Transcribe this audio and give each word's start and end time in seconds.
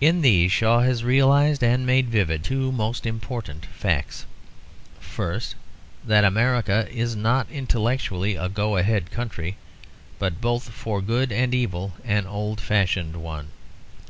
In 0.00 0.22
these 0.22 0.50
Shaw 0.50 0.80
has 0.80 1.04
realised 1.04 1.62
and 1.62 1.84
made 1.84 2.08
vivid 2.08 2.42
two 2.42 2.72
most 2.72 3.04
important 3.04 3.66
facts. 3.66 4.24
First, 5.00 5.54
that 6.02 6.24
America 6.24 6.88
is 6.90 7.14
not 7.14 7.46
intellectually 7.50 8.36
a 8.36 8.48
go 8.48 8.78
ahead 8.78 9.10
country, 9.10 9.58
but 10.18 10.40
both 10.40 10.70
for 10.70 11.02
good 11.02 11.30
and 11.30 11.54
evil 11.54 11.92
an 12.06 12.26
old 12.26 12.58
fashioned 12.58 13.16
one. 13.16 13.48